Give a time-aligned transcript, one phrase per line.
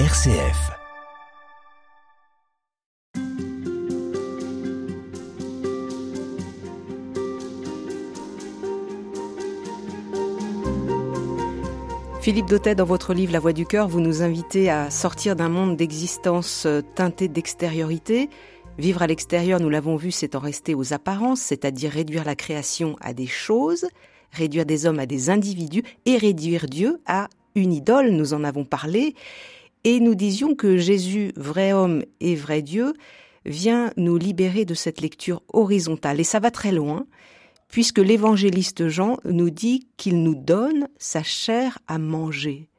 [0.00, 0.72] RCF.
[12.20, 15.48] Philippe Dautet, dans votre livre La Voix du cœur, vous nous invitez à sortir d'un
[15.48, 18.28] monde d'existence euh, teinté d'extériorité.
[18.78, 22.96] Vivre à l'extérieur, nous l'avons vu, c'est en rester aux apparences, c'est-à-dire réduire la création
[23.00, 23.86] à des choses,
[24.32, 28.64] réduire des hommes à des individus et réduire Dieu à une idole, nous en avons
[28.64, 29.14] parlé.
[29.84, 32.94] Et nous disions que Jésus, vrai homme et vrai Dieu,
[33.44, 36.20] vient nous libérer de cette lecture horizontale.
[36.20, 37.06] Et ça va très loin,
[37.68, 42.70] puisque l'évangéliste Jean nous dit qu'il nous donne sa chair à manger.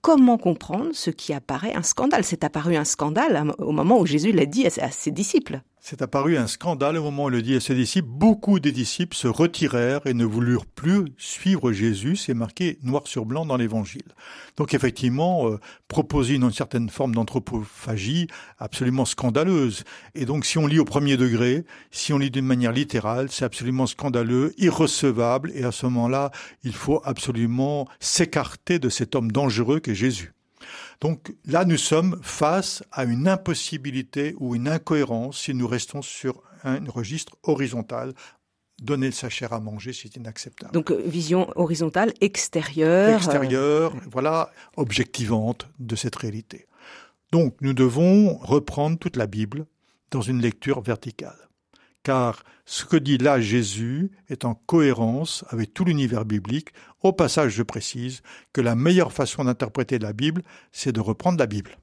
[0.00, 1.74] Comment comprendre ce qui apparaît?
[1.74, 5.62] Un scandale C'est apparu un scandale au moment où Jésus l'a dit à ses disciples.
[5.86, 8.08] C'est apparu un scandale au moment où le dit à ses disciples.
[8.08, 12.16] Beaucoup des disciples se retirèrent et ne voulurent plus suivre Jésus.
[12.16, 14.14] C'est marqué noir sur blanc dans l'évangile.
[14.56, 19.84] Donc effectivement, euh, proposer une, certaine forme d'anthropophagie absolument scandaleuse.
[20.14, 23.44] Et donc si on lit au premier degré, si on lit d'une manière littérale, c'est
[23.44, 25.52] absolument scandaleux, irrecevable.
[25.54, 26.30] Et à ce moment-là,
[26.62, 30.33] il faut absolument s'écarter de cet homme dangereux qu'est Jésus.
[31.00, 36.42] Donc là, nous sommes face à une impossibilité ou une incohérence si nous restons sur
[36.64, 38.14] un registre horizontal
[38.82, 40.72] donner sa chair à manger, c'est inacceptable.
[40.72, 43.16] Donc euh, vision horizontale, extérieure.
[43.16, 46.66] Extérieure, voilà, objectivante de cette réalité.
[47.32, 49.66] Donc nous devons reprendre toute la Bible
[50.10, 51.36] dans une lecture verticale
[52.04, 56.68] car ce que dit là Jésus est en cohérence avec tout l'univers biblique.
[57.02, 61.46] Au passage, je précise que la meilleure façon d'interpréter la Bible, c'est de reprendre la
[61.46, 61.76] Bible.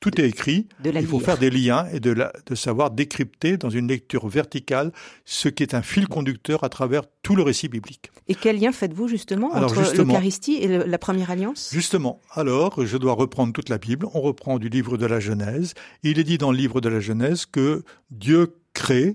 [0.00, 3.88] tout est écrit, il faut faire des liens et de, de, savoir décrypter dans une
[3.88, 4.92] lecture verticale
[5.24, 8.10] ce qui est un fil conducteur à travers tout le récit biblique.
[8.28, 11.70] Et quel lien faites-vous justement entre l'Eucharistie et la Première Alliance?
[11.72, 15.74] Justement, alors je dois reprendre toute la Bible, on reprend du livre de la Genèse,
[16.02, 19.14] il est dit dans le livre de la Genèse que Dieu crée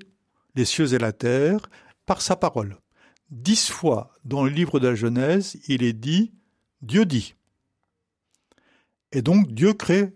[0.56, 1.70] les cieux et la terre
[2.06, 2.78] par sa parole.
[3.30, 6.32] Dix fois dans le livre de la Genèse, il est dit
[6.82, 7.36] Dieu dit.
[9.12, 10.14] Et donc Dieu crée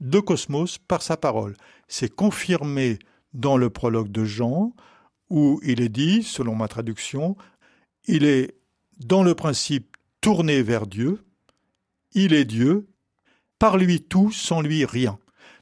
[0.00, 1.56] deux cosmos par sa parole.
[1.88, 2.98] C'est confirmé
[3.32, 4.74] dans le prologue de Jean,
[5.30, 7.36] où il est dit, selon ma traduction,
[8.06, 8.56] il est
[8.98, 11.24] dans le principe tourné vers Dieu,
[12.12, 12.86] il est Dieu,
[13.58, 15.18] par lui tout, sans lui rien.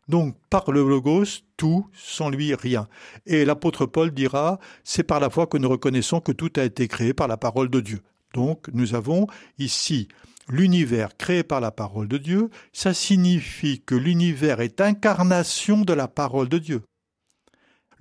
[0.09, 2.89] Donc par le logos, tout, sans lui rien.
[3.25, 6.89] Et l'apôtre Paul dira, c'est par la foi que nous reconnaissons que tout a été
[6.89, 8.01] créé par la parole de Dieu.
[8.35, 9.29] Donc nous avons
[9.61, 10.09] ici
[10.49, 16.09] l'univers créé par la parole de Dieu, ça signifie que l'univers est incarnation de la
[16.09, 16.83] parole de Dieu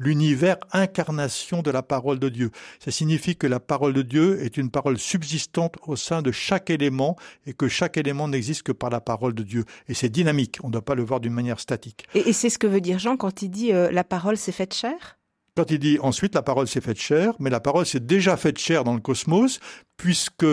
[0.01, 2.51] l'univers incarnation de la parole de Dieu.
[2.79, 6.69] Ça signifie que la parole de Dieu est une parole subsistante au sein de chaque
[6.69, 9.63] élément et que chaque élément n'existe que par la parole de Dieu.
[9.88, 12.06] Et c'est dynamique, on ne doit pas le voir d'une manière statique.
[12.16, 14.73] Et, c'est ce que veut dire Jean quand il dit euh, la parole s'est faite
[14.73, 15.17] chair
[15.56, 18.57] quand il dit ensuite la parole s'est faite chair, mais la parole s'est déjà faite
[18.57, 19.59] chair dans le cosmos,
[19.97, 20.45] puisque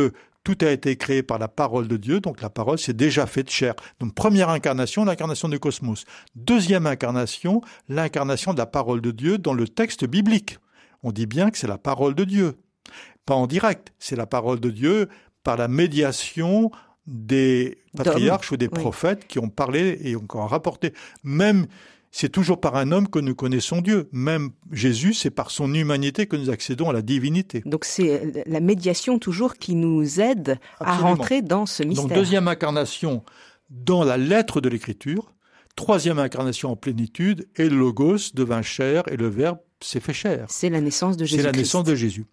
[0.44, 3.50] tout a été créé par la parole de Dieu, donc la parole s'est déjà faite
[3.50, 3.75] chair.
[4.00, 6.04] Donc première incarnation, l'incarnation du cosmos.
[6.34, 10.59] Deuxième incarnation, l'incarnation de la parole de Dieu dans le texte biblique.
[11.03, 12.56] On dit bien que c'est la parole de Dieu.
[13.26, 15.09] Pas en direct, c'est la parole de Dieu
[15.44, 16.70] par la médiation
[17.06, 20.93] des patriarches ou des prophètes qui ont parlé et ont rapporté.
[21.25, 21.66] Même
[22.10, 24.08] c'est toujours par un homme que nous connaissons Dieu.
[24.12, 27.62] Même Jésus, c'est par son humanité que nous accédons à la divinité.
[27.66, 32.06] Donc c'est la médiation toujours qui nous aide à rentrer dans ce mystère.
[32.06, 33.22] Donc deuxième incarnation
[33.70, 35.34] dans la lettre de l'Écriture,
[35.76, 40.46] troisième incarnation en plénitude, et le Logos devint chair et le Verbe s'est fait chair.
[40.48, 41.42] C'est la naissance de Jésus.
[41.42, 42.25] C'est la naissance de Jésus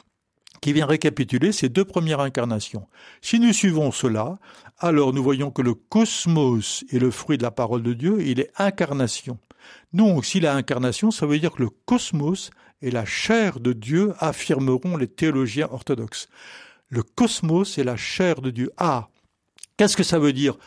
[0.61, 2.87] qui vient récapituler ces deux premières incarnations.
[3.21, 4.39] Si nous suivons cela,
[4.79, 8.39] alors nous voyons que le cosmos est le fruit de la parole de Dieu, il
[8.39, 9.37] est incarnation.
[9.93, 14.13] Donc, si la incarnation, ça veut dire que le cosmos est la chair de Dieu,
[14.19, 16.27] affirmeront les théologiens orthodoxes.
[16.89, 18.71] Le cosmos est la chair de Dieu.
[18.77, 19.09] Ah,
[19.77, 20.57] qu'est-ce que ça veut dire?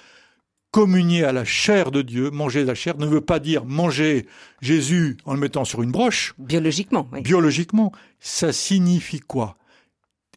[0.71, 4.27] Communier à la chair de Dieu, manger la chair, ne veut pas dire manger
[4.61, 6.35] Jésus en le mettant sur une broche.
[6.39, 7.23] Biologiquement, oui.
[7.23, 9.57] Biologiquement, ça signifie quoi?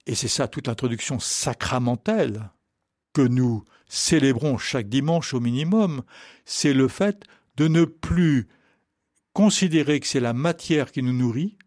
[0.06, 2.50] Et c'est ça toute l'introduction sacramentelle
[3.14, 6.04] que nous célébrons chaque dimanche au minimum,
[6.46, 7.26] c'est le fait
[7.62, 8.48] de ne plus
[9.34, 11.60] considérer que c'est la matière qui nous nourrit,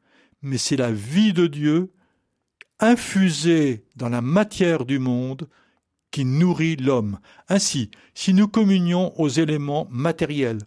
[0.42, 1.92] mais c'est la vie de Dieu
[2.80, 5.48] infusée dans la matière du monde
[6.10, 7.20] qui nourrit l'homme.
[7.48, 10.62] Ainsi, si nous communions aux éléments matériels,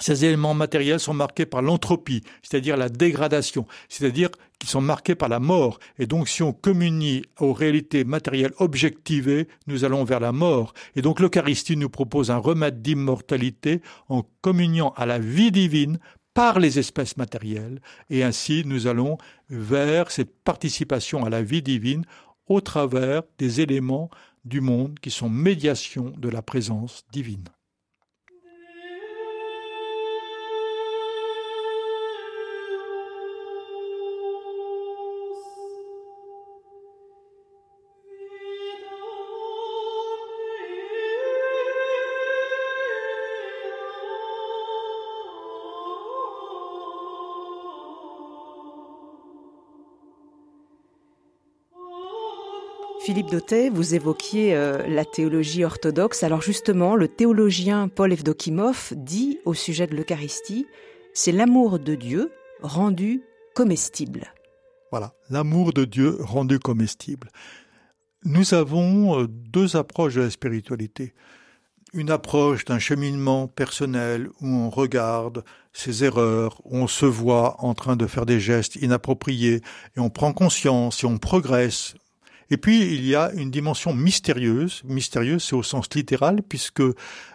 [0.00, 5.28] Ces éléments matériels sont marqués par l'entropie, c'est-à-dire la dégradation, c'est-à-dire qu'ils sont marqués par
[5.28, 5.78] la mort.
[5.98, 10.72] Et donc, si on communie aux réalités matérielles objectivées, nous allons vers la mort.
[10.96, 15.98] Et donc, l'Eucharistie nous propose un remède d'immortalité en communiant à la vie divine
[16.34, 17.80] par les espèces matérielles.
[18.10, 19.18] Et ainsi, nous allons
[19.50, 22.04] vers cette participation à la vie divine
[22.46, 24.10] au travers des éléments
[24.44, 27.48] du monde qui sont médiation de la présence divine.
[53.08, 56.24] Philippe Dautet, vous évoquiez euh, la théologie orthodoxe.
[56.24, 60.66] Alors justement, le théologien Paul Evdokimov dit au sujet de l'Eucharistie,
[61.14, 63.22] c'est l'amour de Dieu rendu
[63.54, 64.34] comestible.
[64.90, 67.30] Voilà, l'amour de Dieu rendu comestible.
[68.24, 71.14] Nous avons euh, deux approches de la spiritualité.
[71.94, 77.72] Une approche d'un cheminement personnel où on regarde ses erreurs, où on se voit en
[77.72, 79.62] train de faire des gestes inappropriés
[79.96, 81.94] et on prend conscience et on progresse,
[82.50, 84.80] et puis, il y a une dimension mystérieuse.
[84.84, 86.80] Mystérieuse, c'est au sens littéral, puisque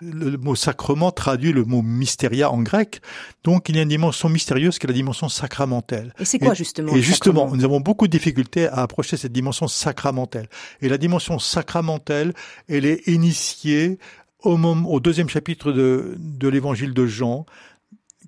[0.01, 2.99] le mot sacrement traduit le mot mystéria en grec.
[3.43, 6.15] Donc, il y a une dimension mystérieuse qui est la dimension sacramentelle.
[6.19, 9.67] Et c'est quoi, justement Et justement, nous avons beaucoup de difficultés à approcher cette dimension
[9.67, 10.49] sacramentelle.
[10.81, 12.33] Et la dimension sacramentelle,
[12.67, 13.99] elle est initiée
[14.39, 17.45] au, moment, au deuxième chapitre de, de l'évangile de Jean,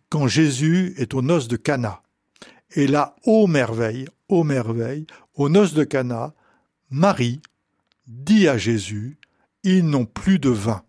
[0.10, 2.04] quand Jésus est aux noces de Cana.
[2.76, 6.34] Et là, ô merveille, ô merveille, aux noces de Cana,
[6.90, 7.42] Marie
[8.08, 9.18] dit à Jésus,
[9.64, 10.84] ils n'ont plus de vin.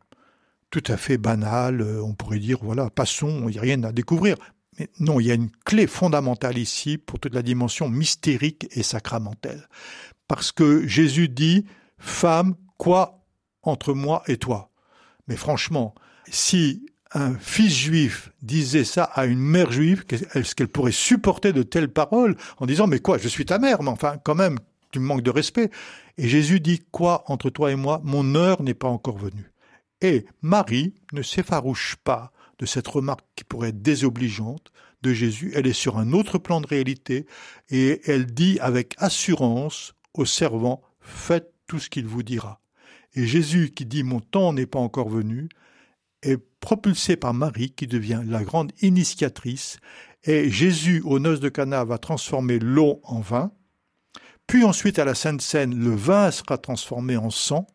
[0.70, 3.92] Tout à fait banal, euh, on pourrait dire, voilà, passons, il n'y a rien à
[3.92, 4.36] découvrir.
[4.78, 8.82] Mais non, il y a une clé fondamentale ici pour toute la dimension mystérique et
[8.82, 9.68] sacramentelle.
[10.28, 11.64] Parce que Jésus dit,
[11.98, 13.24] femme, quoi
[13.62, 14.70] entre moi et toi?
[15.28, 15.94] Mais franchement,
[16.28, 20.04] si un fils juif disait ça à une mère juive,
[20.34, 23.82] est-ce qu'elle pourrait supporter de telles paroles en disant, mais quoi, je suis ta mère,
[23.82, 24.58] mais enfin, quand même,
[24.96, 25.70] tu me de respect.
[26.16, 29.52] Et Jésus dit, quoi entre toi et moi, mon heure n'est pas encore venue.
[30.00, 34.72] Et Marie ne s'effarouche pas de cette remarque qui pourrait être désobligeante
[35.02, 35.52] de Jésus.
[35.54, 37.26] Elle est sur un autre plan de réalité
[37.68, 42.60] et elle dit avec assurance au servant, faites tout ce qu'il vous dira.
[43.14, 45.50] Et Jésus qui dit mon temps n'est pas encore venu
[46.22, 49.78] est propulsé par Marie qui devient la grande initiatrice
[50.24, 53.52] et Jésus aux noces de Cana va transformer l'eau en vin
[54.46, 57.66] puis ensuite à la Sainte Seine, le vin sera transformé en sang,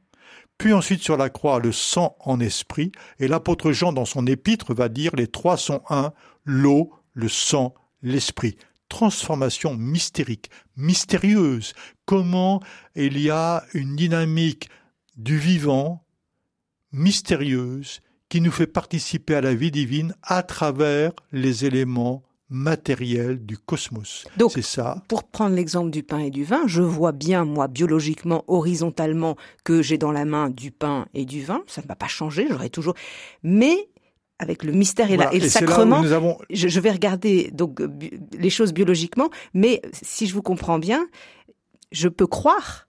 [0.58, 4.74] puis ensuite sur la croix, le sang en esprit, et l'apôtre Jean dans son épître
[4.74, 6.14] va dire les trois sont un,
[6.46, 8.58] l'eau, le sang, l'esprit.
[8.88, 11.74] Transformation mystérique, mystérieuse.
[12.06, 12.62] Comment
[12.96, 14.70] il y a une dynamique
[15.18, 16.06] du vivant
[16.92, 23.58] mystérieuse qui nous fait participer à la vie divine à travers les éléments matériel du
[23.58, 24.26] cosmos.
[24.38, 25.02] Donc, c'est ça.
[25.08, 29.82] Pour prendre l'exemple du pain et du vin, je vois bien, moi, biologiquement, horizontalement, que
[29.82, 31.64] j'ai dans la main du pain et du vin.
[31.66, 32.94] Ça ne va pas changer, j'aurai toujours.
[33.42, 33.90] Mais
[34.38, 36.04] avec le mystère et, le sacrement,
[36.50, 37.80] je, vais regarder donc
[38.38, 41.08] les choses biologiquement, mais si je vous comprends bien,
[41.92, 42.88] je peux croire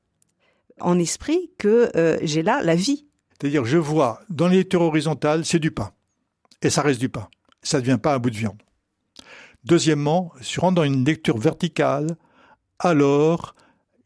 [0.81, 3.07] en esprit que euh, j'ai là la vie.
[3.39, 5.93] C'est-à-dire, je vois dans les lectures horizontales, c'est du pain,
[6.63, 7.29] et ça reste du pain.
[7.63, 8.61] Ça ne devient pas un bout de viande.
[9.65, 12.17] Deuxièmement, si je rentre dans une lecture verticale,
[12.79, 13.55] alors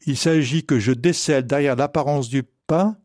[0.07, 2.97] il s'agit que je décèle derrière l'apparence du pain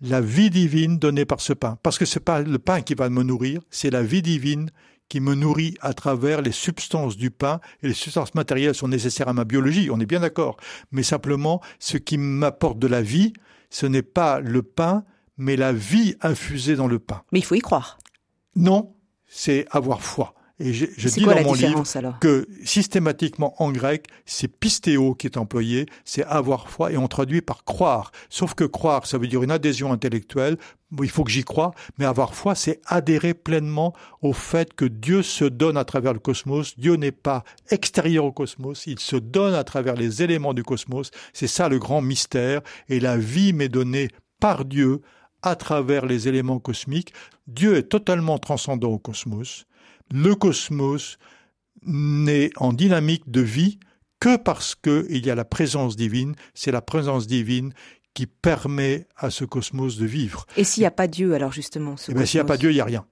[0.00, 1.78] la vie divine donnée par ce pain.
[1.82, 4.70] Parce que ce n'est pas le pain qui va me nourrir, c'est la vie divine
[5.08, 9.28] qui me nourrit à travers les substances du pain, et les substances matérielles sont nécessaires
[9.28, 10.58] à ma biologie, on est bien d'accord.
[10.92, 13.32] Mais simplement, ce qui m'apporte de la vie,
[13.70, 15.04] ce n'est pas le pain,
[15.38, 17.22] mais la vie infusée dans le pain.
[17.32, 17.98] Mais il faut y croire.
[18.54, 18.94] Non,
[19.26, 20.34] c'est avoir foi.
[20.60, 21.84] Et je, dis dans mon livre
[22.20, 27.42] que systématiquement en grec, c'est pistéo qui est employé, c'est avoir foi et on traduit
[27.42, 28.10] par croire.
[28.28, 30.56] Sauf que croire, ça veut dire une adhésion intellectuelle.
[31.00, 35.22] Il faut que j'y croie, mais avoir foi, c'est adhérer pleinement au fait que Dieu
[35.22, 36.76] se donne à travers le cosmos.
[36.76, 41.12] Dieu n'est pas extérieur au cosmos, il se donne à travers les éléments du cosmos.
[41.32, 42.62] C'est ça le grand mystère.
[42.88, 44.08] Et la vie m'est donnée
[44.40, 45.02] par Dieu
[45.42, 47.12] à travers les éléments cosmiques.
[47.46, 49.66] Dieu est totalement transcendant au cosmos
[50.10, 51.18] le cosmos
[51.82, 53.78] n'est en dynamique de vie
[54.20, 56.34] que parce qu'il y a la présence divine.
[56.54, 57.72] C'est la présence divine
[58.14, 60.46] qui permet à ce cosmos de vivre.
[60.56, 62.70] Et s'il n'y a pas Dieu, alors justement eh ben, S'il n'y a pas Dieu,
[62.70, 63.06] il n'y a rien.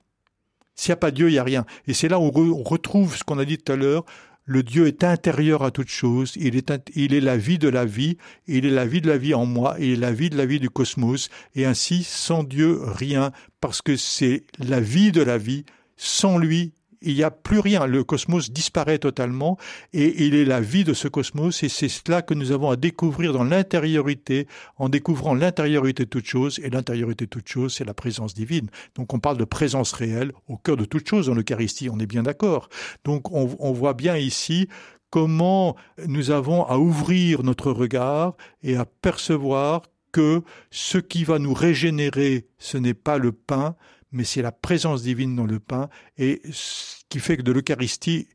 [0.74, 1.64] S'il n'y a pas Dieu, il n'y a rien.
[1.86, 4.04] Et c'est là où on retrouve ce qu'on a dit tout à l'heure,
[4.44, 7.84] le Dieu est intérieur à toute chose, il est, il est la vie de la
[7.84, 10.36] vie, il est la vie de la vie en moi, il est la vie de
[10.36, 15.20] la vie du cosmos, et ainsi, sans Dieu, rien, parce que c'est la vie de
[15.20, 15.64] la vie,
[15.96, 17.86] sans lui, il n'y a plus rien.
[17.86, 19.56] Le cosmos disparaît totalement
[19.92, 22.76] et il est la vie de ce cosmos et c'est cela que nous avons à
[22.76, 27.84] découvrir dans l'intériorité, en découvrant l'intériorité de toute chose et l'intériorité de toute chose, c'est
[27.84, 28.68] la présence divine.
[28.94, 32.06] Donc on parle de présence réelle au cœur de toute chose dans l'Eucharistie, on est
[32.06, 32.68] bien d'accord.
[33.04, 34.68] Donc on, on voit bien ici
[35.10, 35.76] comment
[36.06, 42.46] nous avons à ouvrir notre regard et à percevoir que ce qui va nous régénérer,
[42.58, 43.76] ce n'est pas le pain,
[44.12, 48.28] mais c'est la présence divine dans le pain et ce qui fait que de l'Eucharistie,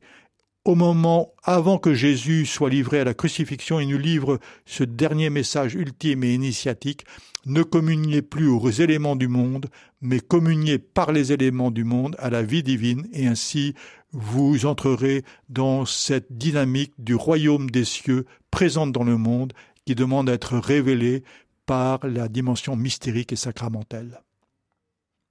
[0.64, 5.28] au moment avant que Jésus soit livré à la crucifixion, il nous livre ce dernier
[5.28, 7.04] message ultime et initiatique.
[7.46, 9.66] Ne communiez plus aux éléments du monde,
[10.00, 13.74] mais communiez par les éléments du monde à la vie divine, et ainsi
[14.12, 19.52] vous entrerez dans cette dynamique du royaume des cieux présente dans le monde,
[19.84, 21.24] qui demande à être révélée
[21.66, 24.20] par la dimension mystérique et sacramentelle.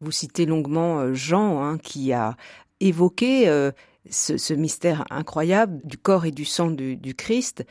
[0.01, 2.35] Vous citez longuement euh, Jean, hein, qui a
[2.79, 3.71] évoqué euh,
[4.09, 7.65] ce, mystère incroyable du corps et du sang du, Christ.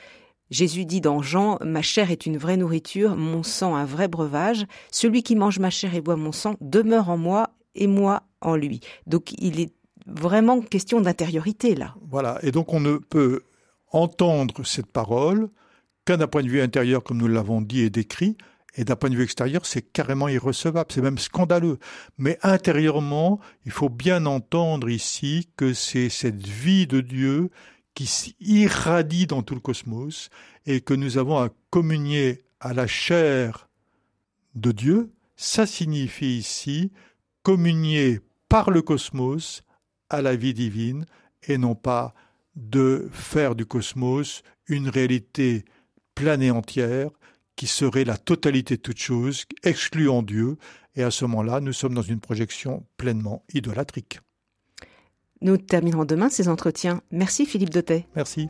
[0.51, 4.67] Jésus dit dans Jean, Ma chair est une vraie nourriture, mon sang un vrai breuvage.
[4.91, 8.57] Celui qui mange ma chair et boit mon sang demeure en moi et moi en
[8.57, 8.81] lui.
[9.07, 9.73] Donc il est
[10.07, 11.95] vraiment question d'intériorité là.
[12.11, 13.43] Voilà, et donc on ne peut
[13.93, 15.49] entendre cette parole
[16.05, 18.37] qu'à d'un point de vue intérieur, comme nous l'avons dit et décrit,
[18.75, 21.79] et d'un point de vue extérieur, c'est carrément irrecevable, c'est même scandaleux.
[22.19, 27.51] Mais intérieurement, il faut bien entendre ici que c'est cette vie de Dieu
[27.95, 30.31] qui irradie dans tout le cosmos
[30.67, 33.69] et que nous avons à communier à la chair
[34.55, 35.13] de Dieu.
[35.37, 36.93] Ça signifie ici
[37.43, 39.63] communier par le cosmos
[40.09, 41.07] à la vie divine
[41.49, 42.15] et non pas
[42.55, 45.65] de faire du cosmos une réalité
[46.15, 47.11] pleine et entière
[47.61, 50.57] qui serait la totalité de toute chose, excluant Dieu,
[50.97, 54.21] et à ce moment-là, nous sommes dans une projection pleinement idolâtrique.
[55.43, 57.03] Nous terminerons demain ces entretiens.
[57.11, 58.07] Merci Philippe Dotet.
[58.17, 58.49] Merci.